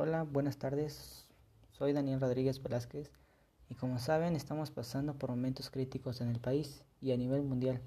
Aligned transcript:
Hola, 0.00 0.22
buenas 0.22 0.58
tardes. 0.58 1.26
Soy 1.72 1.92
Daniel 1.92 2.20
Rodríguez 2.20 2.62
Velázquez 2.62 3.10
y 3.68 3.74
como 3.74 3.98
saben 3.98 4.36
estamos 4.36 4.70
pasando 4.70 5.14
por 5.18 5.30
momentos 5.30 5.70
críticos 5.70 6.20
en 6.20 6.28
el 6.28 6.38
país 6.38 6.84
y 7.00 7.10
a 7.10 7.16
nivel 7.16 7.42
mundial. 7.42 7.80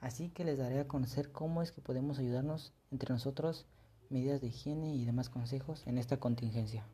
Así 0.00 0.30
que 0.30 0.42
les 0.42 0.58
daré 0.58 0.80
a 0.80 0.88
conocer 0.88 1.30
cómo 1.30 1.62
es 1.62 1.70
que 1.70 1.80
podemos 1.80 2.18
ayudarnos 2.18 2.72
entre 2.90 3.12
nosotros, 3.12 3.66
medidas 4.10 4.40
de 4.40 4.48
higiene 4.48 4.96
y 4.96 5.04
demás 5.04 5.30
consejos 5.30 5.86
en 5.86 5.98
esta 5.98 6.16
contingencia. 6.16 6.84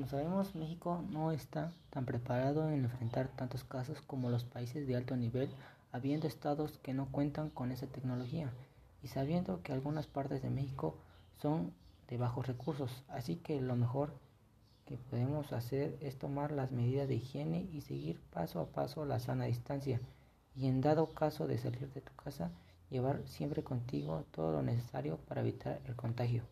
Como 0.00 0.08
sabemos, 0.08 0.54
México 0.54 1.04
no 1.10 1.30
está 1.30 1.74
tan 1.90 2.06
preparado 2.06 2.70
en 2.70 2.84
enfrentar 2.84 3.28
tantos 3.36 3.64
casos 3.64 4.00
como 4.00 4.30
los 4.30 4.44
países 4.44 4.86
de 4.86 4.96
alto 4.96 5.14
nivel, 5.14 5.50
habiendo 5.92 6.26
estados 6.26 6.78
que 6.78 6.94
no 6.94 7.12
cuentan 7.12 7.50
con 7.50 7.70
esa 7.70 7.86
tecnología 7.86 8.50
y 9.02 9.08
sabiendo 9.08 9.62
que 9.62 9.74
algunas 9.74 10.06
partes 10.06 10.40
de 10.40 10.48
México 10.48 10.96
son 11.36 11.74
de 12.08 12.16
bajos 12.16 12.46
recursos. 12.46 13.04
Así 13.10 13.36
que 13.36 13.60
lo 13.60 13.76
mejor 13.76 14.14
que 14.86 14.96
podemos 14.96 15.52
hacer 15.52 15.98
es 16.00 16.18
tomar 16.18 16.50
las 16.50 16.72
medidas 16.72 17.06
de 17.06 17.16
higiene 17.16 17.68
y 17.70 17.82
seguir 17.82 18.22
paso 18.32 18.60
a 18.60 18.68
paso 18.68 19.04
la 19.04 19.20
sana 19.20 19.44
distancia. 19.44 20.00
Y 20.56 20.66
en 20.66 20.80
dado 20.80 21.12
caso 21.12 21.46
de 21.46 21.58
salir 21.58 21.92
de 21.92 22.00
tu 22.00 22.14
casa, 22.14 22.50
llevar 22.88 23.20
siempre 23.26 23.62
contigo 23.62 24.24
todo 24.30 24.50
lo 24.50 24.62
necesario 24.62 25.18
para 25.28 25.42
evitar 25.42 25.78
el 25.84 25.94
contagio. 25.94 26.44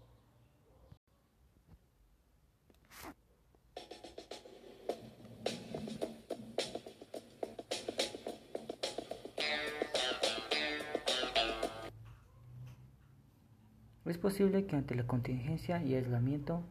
Es 14.08 14.16
posible 14.16 14.64
que 14.64 14.74
ante 14.74 14.94
la 14.94 15.06
contingencia 15.06 15.82
y 15.82 15.94
aislamiento 15.94 16.62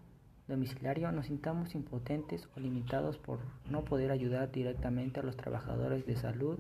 domiciliario 0.48 1.12
nos 1.12 1.28
sintamos 1.28 1.76
impotentes 1.76 2.50
o 2.56 2.60
limitados 2.60 3.20
por 3.20 3.38
no 3.70 3.86
poder 3.86 4.10
ayudar 4.10 4.52
directamente 4.52 5.20
a 5.20 5.24
los 5.24 5.38
trabajadores 5.38 6.08
de 6.08 6.16
salud, 6.16 6.58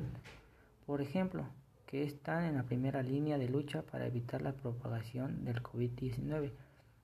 por 0.86 1.02
ejemplo, 1.02 1.48
que 1.88 2.04
están 2.04 2.44
en 2.44 2.58
la 2.58 2.64
primera 2.64 3.02
línea 3.02 3.40
de 3.40 3.50
lucha 3.50 3.82
para 3.82 4.06
evitar 4.06 4.44
la 4.44 4.54
propagación 4.54 5.46
del 5.46 5.64
COVID-19. 5.64 6.52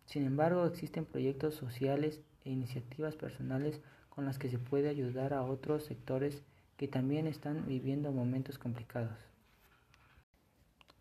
Sin 0.05 0.23
embargo, 0.23 0.67
existen 0.67 1.05
proyectos 1.05 1.55
sociales 1.55 2.21
e 2.45 2.51
iniciativas 2.51 3.15
personales 3.15 3.81
con 4.11 4.25
las 4.25 4.37
que 4.37 4.51
se 4.51 4.59
puede 4.59 4.87
ayudar 4.87 5.33
a 5.33 5.41
otros 5.41 5.85
sectores 5.85 6.43
que 6.77 6.87
también 6.87 7.25
están 7.25 7.65
viviendo 7.67 8.11
momentos 8.11 8.59
complicados. 8.59 9.32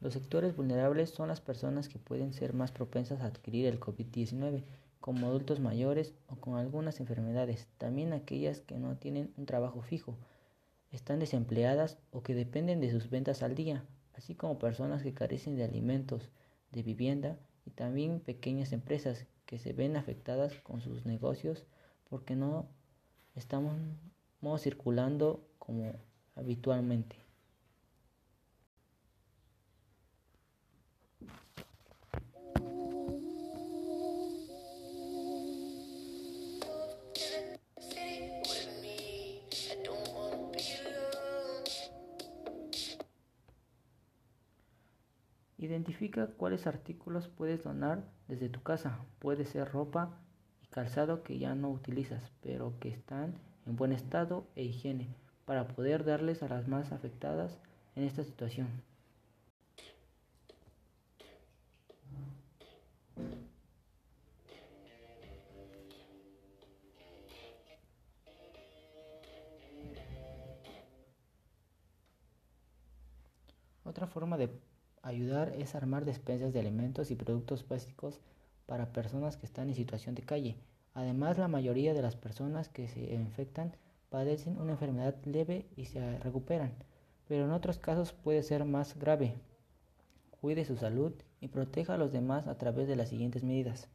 Los 0.03 0.15
sectores 0.15 0.57
vulnerables 0.57 1.11
son 1.11 1.29
las 1.29 1.41
personas 1.41 1.89
que 1.89 2.01
pueden 2.01 2.33
ser 2.33 2.55
más 2.55 2.73
propensas 2.73 3.21
a 3.21 3.27
adquirir 3.27 3.67
el 3.67 3.79
COVID-19, 3.79 4.65
como 5.01 5.29
adultos 5.29 5.61
mayores 5.61 6.13
o 6.27 6.35
con 6.35 6.57
algunas 6.57 6.99
enfermedades, 6.99 7.69
también 7.79 8.13
aquellas 8.13 8.63
que 8.63 8.77
no 8.79 8.97
tienen 8.97 9.33
un 9.37 9.47
trabajo 9.47 9.81
fijo, 9.81 10.19
están 10.91 11.21
desempleadas 11.21 11.99
o 12.11 12.25
que 12.25 12.35
dependen 12.35 12.81
de 12.81 12.91
sus 12.91 13.11
ventas 13.11 13.45
al 13.45 13.55
día, 13.55 13.85
así 14.15 14.35
como 14.35 14.59
personas 14.59 15.05
que 15.05 15.15
carecen 15.15 15.55
de 15.55 15.63
alimentos, 15.63 16.31
de 16.73 16.83
vivienda 16.83 17.39
y 17.65 17.71
también 17.71 18.19
pequeñas 18.19 18.73
empresas 18.73 19.27
que 19.47 19.61
se 19.61 19.73
ven 19.73 19.97
afectadas 19.97 20.53
con 20.65 20.81
sus 20.81 21.07
negocios 21.07 21.65
porque 22.11 22.35
no 22.35 22.67
estamos 23.37 23.77
circulando 24.59 25.47
como 25.61 25.93
habitualmente. 26.35 27.22
Identifica 45.63 46.27
cuáles 46.27 46.67
artículos 46.67 47.29
puedes 47.29 47.63
donar 47.63 48.03
desde 48.27 48.49
tu 48.49 48.65
casa. 48.65 48.99
Puede 49.21 49.45
ser 49.45 49.71
ropa 49.71 50.19
y 50.61 50.67
calzado 50.67 51.23
que 51.23 51.39
ya 51.39 51.55
no 51.55 51.71
utilizas, 51.71 52.33
pero 52.43 52.75
que 52.81 52.89
están 52.89 53.35
en 53.65 53.77
buen 53.77 53.93
estado 53.93 54.45
e 54.57 54.65
higiene, 54.65 55.15
para 55.45 55.69
poder 55.69 56.05
darles 56.05 56.43
a 56.43 56.49
las 56.49 56.67
más 56.67 56.91
afectadas 56.91 57.61
en 57.95 58.03
esta 58.03 58.25
situación. 58.25 58.67
Otra 73.85 74.09
forma 74.09 74.37
de 74.37 74.51
Ayudar 75.03 75.53
es 75.59 75.75
armar 75.75 76.05
despensas 76.05 76.53
de 76.53 76.61
alimentos 76.61 77.11
y 77.11 77.17
productos 77.17 77.67
básicos 77.67 78.21
para 78.67 78.93
personas 78.93 79.37
que 79.37 79.47
están 79.47 79.69
en 79.69 79.75
situación 79.75 80.15
de 80.15 80.23
calle. 80.23 80.57
Además, 80.95 81.39
la 81.39 81.49
mayoría 81.49 81.93
de 81.93 82.03
las 82.03 82.15
personas 82.15 82.69
que 82.69 82.87
se 82.87 83.13
infectan 83.13 83.75
padecen 84.11 84.59
una 84.59 84.73
enfermedad 84.73 85.17
leve 85.25 85.67
y 85.75 85.87
se 85.87 86.19
recuperan, 86.21 86.73
pero 87.27 87.45
en 87.47 87.51
otros 87.51 87.79
casos 87.79 88.13
puede 88.13 88.45
ser 88.45 88.65
más 88.65 88.97
grave. 88.97 89.35
Cuide 90.41 90.65
su 90.65 90.77
salud 90.77 91.13
y 91.41 91.49
proteja 91.49 91.95
a 91.95 91.99
los 91.99 92.13
demás 92.13 92.47
a 92.47 92.57
través 92.57 92.87
de 92.87 92.95
las 92.95 93.09
siguientes 93.09 93.43
medidas. 93.43 93.89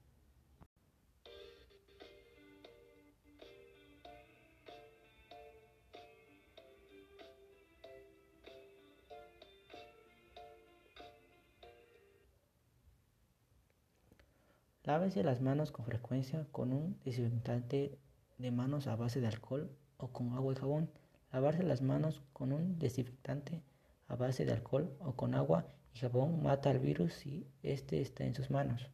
Lávese 14.88 15.22
las 15.22 15.42
manos 15.42 15.74
con 15.74 15.84
frecuencia 15.84 16.48
con 16.54 16.72
un 16.72 16.98
desinfectante 17.04 18.00
de 18.38 18.52
manos 18.52 18.88
a 18.88 18.96
base 18.96 19.20
de 19.20 19.28
alcohol 19.28 19.70
o 19.98 20.14
con 20.14 20.32
agua 20.32 20.54
y 20.54 20.56
jabón. 20.56 20.90
Lavarse 21.34 21.64
las 21.64 21.82
manos 21.82 22.22
con 22.32 22.54
un 22.54 22.80
desinfectante 22.80 23.62
a 24.08 24.16
base 24.16 24.46
de 24.46 24.54
alcohol 24.54 24.96
o 25.02 25.12
con 25.18 25.36
agua 25.36 25.66
y 25.94 26.00
jabón 26.00 26.42
mata 26.42 26.70
al 26.70 26.80
virus 26.80 27.16
si 27.16 27.46
éste 27.64 28.00
está 28.00 28.24
en 28.24 28.34
sus 28.34 28.50
manos. 28.50 28.90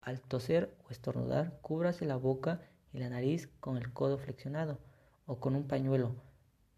Al 0.00 0.20
toser 0.20 0.76
o 0.88 0.90
estornudar, 0.90 1.56
cúbrase 1.62 2.04
la 2.04 2.16
boca 2.16 2.60
y 2.92 2.98
la 2.98 3.08
nariz 3.08 3.48
con 3.60 3.76
el 3.76 3.92
codo 3.92 4.18
flexionado 4.18 4.80
o 5.26 5.38
con 5.38 5.54
un 5.54 5.68
pañuelo. 5.68 6.16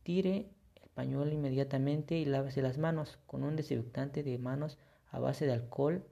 Tire 0.02 0.50
el 0.82 0.90
pañuelo 0.90 1.32
inmediatamente 1.32 2.18
y 2.18 2.26
lávese 2.26 2.60
las 2.60 2.76
manos 2.76 3.18
con 3.26 3.42
un 3.42 3.56
desinfectante 3.56 4.22
de 4.22 4.36
manos 4.36 4.76
a 5.10 5.18
base 5.18 5.46
de 5.46 5.54
alcohol 5.54 6.04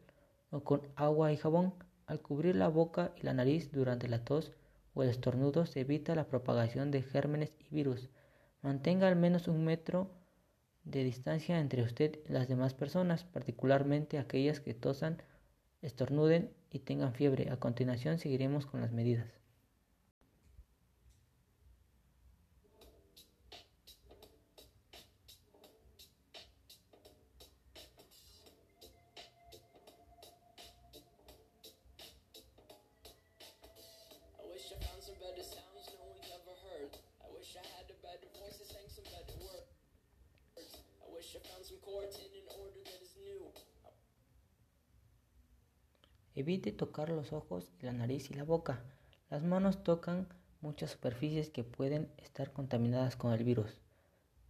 o 0.51 0.65
con 0.65 0.81
agua 0.97 1.31
y 1.31 1.37
jabón. 1.37 1.75
Al 2.07 2.21
cubrir 2.21 2.57
la 2.57 2.69
boca 2.69 3.13
y 3.17 3.23
la 3.23 3.33
nariz 3.33 3.71
durante 3.73 4.09
la 4.09 4.25
tos 4.25 4.53
o 4.95 5.03
el 5.03 5.09
estornudo 5.09 5.67
se 5.67 5.81
evita 5.81 6.15
la 6.15 6.29
propagación 6.29 6.91
de 6.91 7.03
gérmenes 7.03 7.55
y 7.59 7.75
virus. 7.75 8.09
Mantenga 8.61 9.09
al 9.09 9.17
menos 9.17 9.49
un 9.49 9.65
metro 9.65 10.11
de 10.85 11.05
distancia 11.05 11.59
entre 11.59 11.83
usted 11.83 12.19
y 12.29 12.33
las 12.33 12.49
demás 12.49 12.75
personas, 12.75 13.25
particularmente 13.25 14.19
aquellas 14.19 14.61
que 14.61 14.75
tosan, 14.75 15.23
estornuden 15.81 16.51
y 16.71 16.81
tengan 16.81 17.15
fiebre. 17.15 17.51
A 17.51 17.57
continuación 17.59 18.19
seguiremos 18.19 18.67
con 18.67 18.81
las 18.81 18.93
medidas. 18.93 19.42
Evite 46.34 46.73
tocar 46.73 47.11
los 47.11 47.32
ojos, 47.32 47.70
la 47.81 47.93
nariz 47.93 48.31
y 48.31 48.34
la 48.34 48.44
boca. 48.44 48.82
Las 49.31 49.43
manos 49.43 49.82
tocan 49.82 50.29
muchas 50.61 50.93
superficies 50.93 51.50
que 51.50 51.64
pueden 51.64 52.11
estar 52.19 52.52
contaminadas 52.52 53.17
con 53.17 53.32
el 53.32 53.44
virus. 53.44 53.79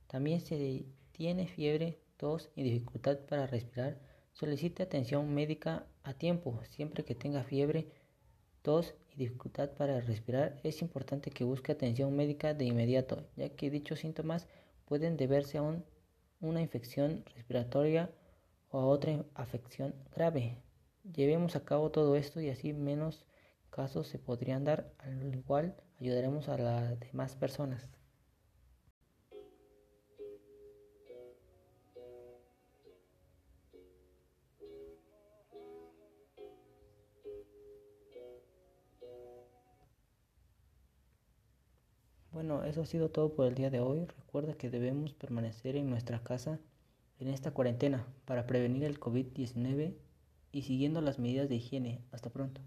También 0.07 0.41
se 0.41 0.87
tiene 1.13 1.49
fiebre, 1.49 1.99
tos 2.17 2.51
y 2.55 2.63
dificultad 2.63 3.19
para 3.21 3.47
respirar, 3.47 3.99
Solicite 4.33 4.83
atención 4.83 5.35
médica 5.35 5.87
a 6.05 6.15
tiempo. 6.15 6.59
Siempre 6.71 7.05
que 7.05 7.15
tenga 7.15 7.45
fiebre, 7.45 7.93
tos 8.63 8.95
y 9.11 9.17
dificultad 9.17 9.71
para 9.73 10.01
respirar, 10.01 10.59
es 10.63 10.81
importante 10.81 11.31
que 11.31 11.45
busque 11.45 11.73
atención 11.73 12.17
médica 12.17 12.55
de 12.55 12.65
inmediato, 12.65 13.27
ya 13.37 13.51
que 13.51 13.71
dichos 13.71 14.01
síntomas 14.01 14.47
pueden 14.87 15.19
deberse 15.19 15.59
a 15.59 15.63
una 16.43 16.61
infección 16.61 17.25
respiratoria 17.35 18.11
o 18.71 18.79
a 18.81 18.87
otra 18.87 19.25
afección 19.35 19.95
grave. 20.15 20.63
Llevemos 21.05 21.57
a 21.57 21.65
cabo 21.65 21.91
todo 21.91 22.17
esto 22.17 22.41
y 22.41 22.51
así 22.51 22.75
menos 22.75 23.25
casos 23.71 24.09
se 24.09 24.19
podrían 24.19 24.65
dar, 24.65 24.93
al 24.99 25.35
igual 25.35 25.75
ayudaremos 25.99 26.49
a 26.49 26.59
las 26.59 27.01
demás 27.01 27.37
personas. 27.37 27.89
Bueno, 42.33 42.65
eso 42.65 42.81
ha 42.81 42.87
sido 42.87 43.11
todo 43.11 43.35
por 43.35 43.47
el 43.47 43.55
día 43.55 43.69
de 43.69 43.81
hoy. 43.81 44.07
Recuerda 44.07 44.55
que 44.55 44.71
debemos 44.71 45.13
permanecer 45.13 45.77
en 45.77 45.91
nuestra 45.91 46.23
casa 46.23 46.59
en 47.21 47.29
esta 47.29 47.51
cuarentena 47.51 48.07
para 48.25 48.47
prevenir 48.47 48.85
el 48.85 48.99
COVID-19 48.99 49.95
y 50.51 50.63
siguiendo 50.63 51.03
las 51.03 51.19
medidas 51.19 51.51
de 51.51 51.57
higiene. 51.57 52.01
Hasta 52.11 52.31
pronto. 52.31 52.63